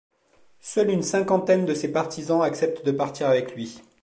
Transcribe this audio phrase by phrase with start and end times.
[0.61, 3.83] Seuls une cinquantaine de ses partisans acceptent de partir avec lui.